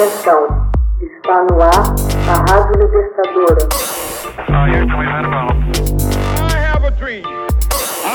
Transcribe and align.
Atenção, 0.00 0.46
está 0.98 1.44
no 1.44 1.60
ar 1.60 1.94
a 2.26 2.32
Rádio 2.50 2.80
Libertadora. 2.80 3.68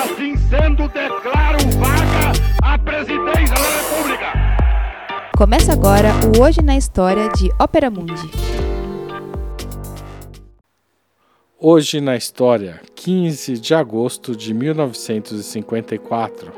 Assim 0.02 0.36
sendo, 0.36 0.88
declaro 0.88 1.60
vaga 1.78 2.34
a 2.64 2.80
presidência 2.80 3.54
da 3.54 3.70
República. 3.78 4.34
Começa 5.38 5.74
agora 5.74 6.10
o 6.36 6.42
Hoje 6.42 6.64
na 6.64 6.76
História 6.76 7.30
de 7.30 7.52
Ópera 7.60 7.92
Mundi. 7.92 8.32
Hoje 11.60 12.02
na 12.02 12.16
História, 12.16 12.82
15 12.96 13.60
de 13.60 13.76
agosto 13.76 14.36
de 14.36 14.56
1954. 14.56 16.52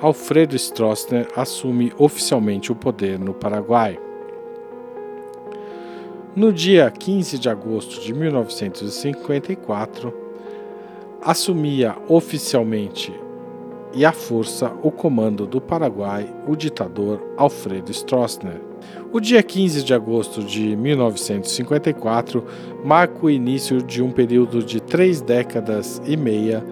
Alfredo 0.00 0.56
Stroessner 0.56 1.28
assume 1.36 1.92
oficialmente 1.96 2.72
o 2.72 2.74
poder 2.74 3.20
no 3.20 3.32
Paraguai. 3.32 4.00
No 6.36 6.52
dia 6.52 6.88
15 6.90 7.38
de 7.38 7.48
agosto 7.48 8.02
de 8.02 8.12
1954, 8.12 10.12
assumia 11.22 11.96
oficialmente 12.10 13.10
e 13.94 14.04
à 14.04 14.12
força 14.12 14.70
o 14.82 14.90
comando 14.90 15.46
do 15.46 15.62
Paraguai 15.62 16.30
o 16.46 16.54
ditador 16.54 17.26
Alfredo 17.38 17.90
Stroessner. 17.90 18.60
O 19.10 19.18
dia 19.18 19.42
15 19.42 19.82
de 19.82 19.94
agosto 19.94 20.44
de 20.44 20.76
1954 20.76 22.44
marca 22.84 23.24
o 23.24 23.30
início 23.30 23.82
de 23.82 24.02
um 24.02 24.12
período 24.12 24.62
de 24.62 24.78
três 24.78 25.22
décadas 25.22 26.02
e 26.04 26.18
meia 26.18 26.62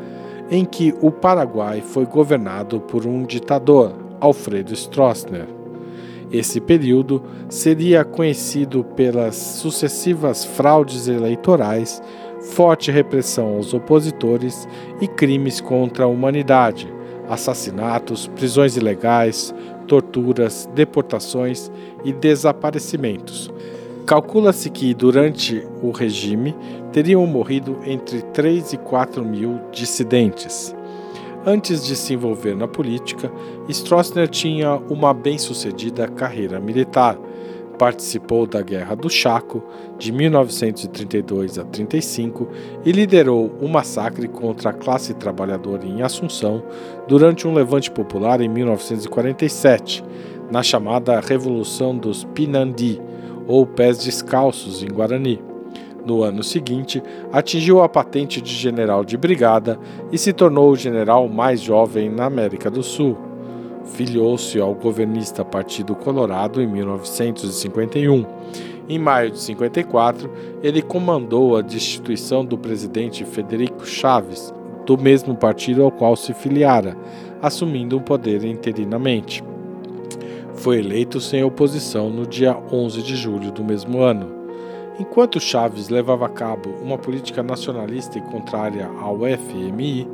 em 0.50 0.66
que 0.66 0.94
o 1.00 1.10
Paraguai 1.10 1.80
foi 1.80 2.04
governado 2.04 2.82
por 2.82 3.06
um 3.06 3.24
ditador, 3.24 3.94
Alfredo 4.20 4.74
Stroessner. 4.74 5.63
Esse 6.34 6.60
período 6.60 7.22
seria 7.48 8.04
conhecido 8.04 8.82
pelas 8.82 9.36
sucessivas 9.36 10.44
fraudes 10.44 11.06
eleitorais, 11.06 12.02
forte 12.56 12.90
repressão 12.90 13.54
aos 13.54 13.72
opositores 13.72 14.66
e 15.00 15.06
crimes 15.06 15.60
contra 15.60 16.06
a 16.06 16.08
humanidade, 16.08 16.92
assassinatos, 17.28 18.26
prisões 18.26 18.76
ilegais, 18.76 19.54
torturas, 19.86 20.68
deportações 20.74 21.70
e 22.04 22.12
desaparecimentos, 22.12 23.48
Calcula-se 24.06 24.68
que, 24.68 24.92
durante 24.92 25.66
o 25.82 25.90
regime, 25.90 26.54
teriam 26.92 27.26
morrido 27.26 27.78
entre 27.86 28.20
3 28.20 28.74
e 28.74 28.76
4 28.76 29.24
mil 29.24 29.58
dissidentes. 29.72 30.76
Antes 31.46 31.84
de 31.84 31.94
se 31.94 32.14
envolver 32.14 32.56
na 32.56 32.66
política, 32.66 33.30
Stroessner 33.68 34.28
tinha 34.28 34.76
uma 34.88 35.12
bem-sucedida 35.12 36.08
carreira 36.08 36.58
militar. 36.58 37.18
Participou 37.78 38.46
da 38.46 38.62
Guerra 38.62 38.94
do 38.94 39.10
Chaco, 39.10 39.62
de 39.98 40.10
1932 40.10 41.58
a 41.58 41.64
35, 41.64 42.48
e 42.82 42.92
liderou 42.92 43.52
o 43.60 43.66
um 43.66 43.68
massacre 43.68 44.26
contra 44.26 44.70
a 44.70 44.72
classe 44.72 45.12
trabalhadora 45.12 45.84
em 45.84 46.00
Assunção 46.00 46.62
durante 47.06 47.46
um 47.46 47.52
levante 47.52 47.90
popular 47.90 48.40
em 48.40 48.48
1947, 48.48 50.02
na 50.50 50.62
chamada 50.62 51.20
Revolução 51.20 51.94
dos 51.94 52.24
Pinandi 52.24 53.02
ou 53.46 53.66
pés 53.66 53.98
descalços 53.98 54.82
em 54.82 54.88
Guarani. 54.88 55.53
No 56.04 56.22
ano 56.22 56.42
seguinte, 56.42 57.02
atingiu 57.32 57.82
a 57.82 57.88
patente 57.88 58.40
de 58.40 58.52
general 58.52 59.04
de 59.04 59.16
brigada 59.16 59.78
e 60.12 60.18
se 60.18 60.32
tornou 60.32 60.70
o 60.70 60.76
general 60.76 61.28
mais 61.28 61.60
jovem 61.60 62.10
na 62.10 62.26
América 62.26 62.70
do 62.70 62.82
Sul. 62.82 63.16
Filiou-se 63.84 64.60
ao 64.60 64.74
governista 64.74 65.44
Partido 65.44 65.94
Colorado 65.94 66.60
em 66.60 66.66
1951. 66.66 68.24
Em 68.88 68.98
maio 68.98 69.30
de 69.30 69.38
54, 69.38 70.30
ele 70.62 70.82
comandou 70.82 71.56
a 71.56 71.62
destituição 71.62 72.44
do 72.44 72.58
presidente 72.58 73.24
Federico 73.24 73.86
Chaves, 73.86 74.52
do 74.84 74.98
mesmo 74.98 75.34
partido 75.34 75.82
ao 75.82 75.90
qual 75.90 76.16
se 76.16 76.34
filiara, 76.34 76.96
assumindo 77.40 77.96
o 77.96 78.00
poder 78.02 78.44
interinamente 78.44 79.42
foi 80.54 80.78
eleito 80.78 81.20
sem 81.20 81.42
oposição 81.44 82.08
no 82.08 82.26
dia 82.26 82.56
11 82.72 83.02
de 83.02 83.16
julho 83.16 83.50
do 83.50 83.62
mesmo 83.62 84.00
ano. 84.00 84.43
Enquanto 84.98 85.40
Chaves 85.40 85.88
levava 85.88 86.26
a 86.26 86.28
cabo 86.28 86.70
uma 86.80 86.96
política 86.96 87.42
nacionalista 87.42 88.18
e 88.18 88.20
contrária 88.20 88.88
ao 89.00 89.18
FMI, 89.18 90.08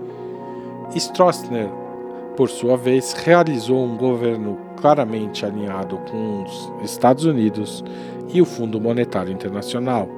Stroessner, 0.96 1.68
por 2.36 2.48
sua 2.48 2.76
vez, 2.76 3.12
realizou 3.12 3.84
um 3.84 3.96
governo 3.96 4.58
claramente 4.80 5.44
alinhado 5.44 5.98
com 6.10 6.44
os 6.44 6.72
Estados 6.82 7.24
Unidos 7.24 7.84
e 8.32 8.40
o 8.40 8.46
Fundo 8.46 8.80
Monetário 8.80 9.32
Internacional. 9.32 10.08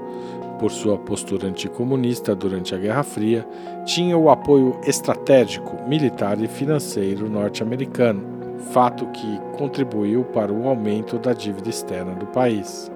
Por 0.60 0.70
sua 0.70 0.96
postura 0.96 1.48
anticomunista 1.48 2.34
durante 2.34 2.72
a 2.72 2.78
Guerra 2.78 3.02
Fria, 3.02 3.44
tinha 3.84 4.16
o 4.16 4.30
apoio 4.30 4.78
estratégico, 4.86 5.76
militar 5.88 6.40
e 6.40 6.46
financeiro 6.46 7.28
norte-americano 7.28 8.42
fato 8.70 9.06
que 9.08 9.40
contribuiu 9.58 10.24
para 10.24 10.52
o 10.52 10.68
aumento 10.68 11.18
da 11.18 11.32
dívida 11.32 11.68
externa 11.68 12.14
do 12.14 12.26
país. 12.26 12.90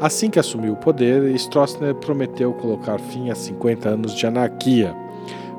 Assim 0.00 0.28
que 0.28 0.38
assumiu 0.38 0.72
o 0.72 0.76
poder, 0.76 1.24
Stroessner 1.36 1.94
prometeu 1.94 2.52
colocar 2.54 2.98
fim 2.98 3.30
a 3.30 3.34
50 3.34 3.88
anos 3.88 4.14
de 4.14 4.26
anarquia. 4.26 4.94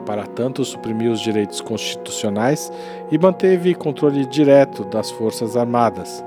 Para 0.05 0.27
tanto, 0.27 0.63
suprimiu 0.63 1.11
os 1.11 1.19
direitos 1.19 1.61
constitucionais 1.61 2.71
e 3.11 3.17
manteve 3.17 3.73
controle 3.73 4.25
direto 4.25 4.83
das 4.85 5.09
Forças 5.09 5.57
Armadas. 5.57 6.23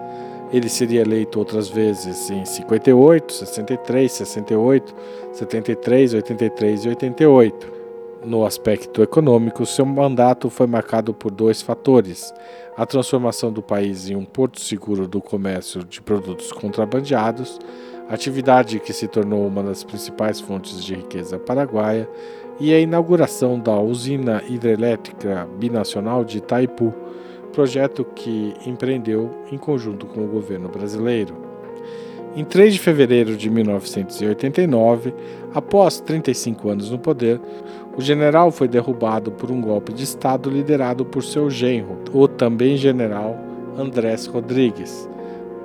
Ele 0.53 0.69
seria 0.69 1.03
eleito 1.03 1.39
outras 1.39 1.69
vezes 1.69 2.31
em 2.31 2.45
58, 2.45 3.33
63, 3.33 4.11
68, 4.11 4.95
73, 5.33 6.15
83 6.15 6.85
e 6.85 6.89
88. 6.89 7.79
No 8.25 8.45
aspecto 8.45 9.03
econômico, 9.03 9.65
seu 9.65 9.87
mandato 9.87 10.51
foi 10.51 10.67
marcado 10.67 11.15
por 11.15 11.31
dois 11.31 11.63
fatores: 11.63 12.35
a 12.77 12.85
transformação 12.85 13.53
do 13.53 13.63
país 13.63 14.11
em 14.11 14.17
um 14.17 14.25
porto 14.25 14.61
seguro 14.61 15.07
do 15.07 15.21
comércio 15.21 15.85
de 15.85 16.01
produtos 16.01 16.51
contrabandeados, 16.51 17.61
atividade 18.09 18.81
que 18.81 18.93
se 18.93 19.07
tornou 19.07 19.47
uma 19.47 19.63
das 19.63 19.85
principais 19.85 20.41
fontes 20.41 20.83
de 20.83 20.95
riqueza 20.95 21.39
paraguaia, 21.39 22.09
e 22.61 22.75
a 22.75 22.81
inauguração 22.81 23.59
da 23.59 23.79
usina 23.79 24.43
hidrelétrica 24.49 25.49
binacional 25.59 26.25
de 26.25 26.39
Itaipu, 26.39 26.93
projeto 27.53 28.05
que 28.05 28.55
empreendeu 28.67 29.31
em 29.53 29.57
conjunto 29.57 30.07
com 30.07 30.25
o 30.25 30.29
governo 30.29 30.69
brasileiro. 30.69 31.35
Em 32.37 32.45
3 32.45 32.75
de 32.75 32.81
fevereiro 32.81 33.37
de 33.37 33.49
1989, 33.49 35.15
após 35.55 36.01
35 36.01 36.69
anos 36.69 36.91
no 36.91 36.99
poder, 36.99 37.41
o 37.97 38.01
general 38.01 38.51
foi 38.51 38.69
derrubado 38.69 39.33
por 39.33 39.51
um 39.51 39.61
golpe 39.61 39.93
de 39.93 40.05
Estado 40.05 40.51
liderado 40.51 41.05
por 41.05 41.25
seu 41.25 41.49
genro, 41.49 41.99
o 42.13 42.29
também 42.29 42.77
general 42.77 43.37
Andrés 43.77 44.27
Rodrigues. 44.27 45.09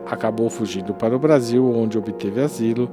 Acabou 0.05 0.49
fugindo 0.49 0.93
para 0.93 1.15
o 1.15 1.19
Brasil, 1.19 1.65
onde 1.73 1.97
obteve 1.97 2.41
asilo, 2.41 2.89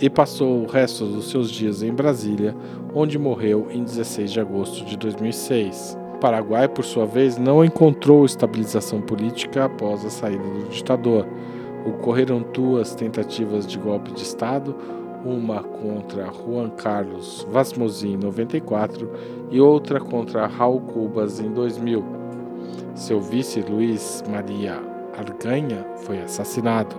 e 0.00 0.08
passou 0.08 0.62
o 0.62 0.66
resto 0.66 1.04
dos 1.06 1.30
seus 1.30 1.50
dias 1.50 1.82
em 1.82 1.92
Brasília, 1.92 2.54
onde 2.94 3.18
morreu 3.18 3.68
em 3.70 3.84
16 3.84 4.32
de 4.32 4.40
agosto 4.40 4.84
de 4.84 4.96
2006. 4.96 5.98
O 6.14 6.18
Paraguai, 6.18 6.68
por 6.68 6.84
sua 6.84 7.06
vez, 7.06 7.36
não 7.36 7.64
encontrou 7.64 8.24
estabilização 8.24 9.00
política 9.00 9.66
após 9.66 10.04
a 10.04 10.10
saída 10.10 10.42
do 10.42 10.68
ditador 10.70 11.26
ocorreram 11.84 12.44
duas 12.52 12.94
tentativas 12.94 13.66
de 13.66 13.78
golpe 13.78 14.12
de 14.12 14.22
Estado, 14.22 14.74
uma 15.24 15.62
contra 15.62 16.30
Juan 16.32 16.70
Carlos 16.70 17.46
Vasmosin 17.50 18.14
em 18.14 18.16
94 18.16 19.10
e 19.50 19.60
outra 19.60 20.00
contra 20.00 20.46
Raul 20.46 20.80
Cubas 20.80 21.40
em 21.40 21.50
2000. 21.50 22.04
Seu 22.94 23.20
vice 23.20 23.60
Luiz 23.60 24.22
Maria 24.28 24.93
Arganha 25.16 25.86
foi 26.04 26.20
assassinado. 26.20 26.96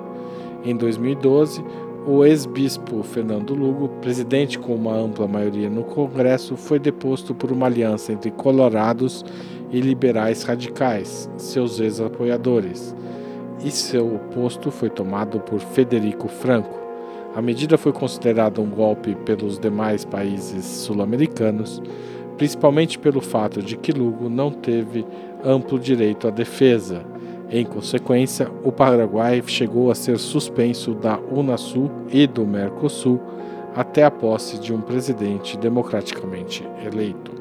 Em 0.64 0.76
2012, 0.76 1.64
o 2.08 2.24
ex-bispo 2.24 3.04
Fernando 3.04 3.54
Lugo, 3.54 3.90
presidente 4.02 4.60
com 4.60 4.76
uma 4.76 4.96
ampla 4.96 5.28
maioria 5.28 5.70
no 5.70 5.84
Congresso, 5.84 6.56
foi 6.56 6.80
deposto 6.80 7.34
por 7.34 7.52
uma 7.52 7.66
aliança 7.66 8.14
entre 8.14 8.32
colorados 8.32 9.24
e 9.72 9.80
liberais 9.80 10.44
radicais, 10.44 11.30
seus 11.38 11.80
ex-apoiadores 11.80 12.96
e 13.64 13.72
seu 13.72 14.20
posto 14.34 14.70
foi 14.70 14.90
tomado 14.90 15.40
por 15.40 15.60
Federico 15.60 16.28
Franco. 16.28 16.80
A 17.36 17.42
medida 17.42 17.78
foi 17.78 17.92
considerada 17.92 18.62
um 18.62 18.70
golpe 18.70 19.16
pelos 19.26 19.60
demais 19.60 20.06
países 20.06 20.64
sul-americanos, 20.64 21.82
principalmente 22.38 23.00
pelo 23.00 23.22
fato 23.22 23.62
de 23.62 23.76
que 23.76 23.92
Lugo 23.92 24.30
não 24.30 24.52
teve 24.52 25.06
amplo 25.44 25.80
direito 25.80 26.28
à 26.28 26.32
defesa. 26.32 27.04
Em 27.50 27.64
consequência, 27.64 28.50
o 28.64 28.72
Paraguai 28.72 29.42
chegou 29.46 29.92
a 29.92 29.96
ser 29.96 30.18
suspenso 30.18 30.94
da 30.96 31.20
Unasul 31.20 31.92
e 32.10 32.26
do 32.26 32.46
Mercosul 32.46 33.20
até 33.76 34.04
a 34.04 34.12
posse 34.12 34.58
de 34.60 34.74
um 34.74 34.82
presidente 34.82 35.58
democraticamente 35.58 36.68
eleito. 36.84 37.32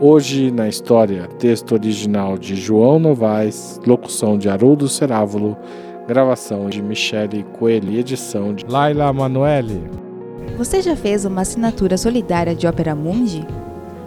Hoje 0.00 0.50
na 0.50 0.68
História, 0.68 1.26
texto 1.38 1.72
original 1.72 2.36
de 2.36 2.54
João 2.54 2.98
Novaes, 2.98 3.80
locução 3.86 4.36
de 4.36 4.48
Haroldo 4.48 4.88
Cerávulo, 4.88 5.56
Gravação 6.06 6.68
de 6.68 6.80
Michele 6.80 7.44
Coelho 7.58 7.90
e 7.90 7.98
edição 7.98 8.54
de 8.54 8.64
Laila 8.66 9.12
Manoeli. 9.12 9.82
Você 10.56 10.80
já 10.80 10.94
fez 10.94 11.24
uma 11.24 11.40
assinatura 11.40 11.96
solidária 11.96 12.54
de 12.54 12.66
Opera 12.66 12.94
Mundi? 12.94 13.44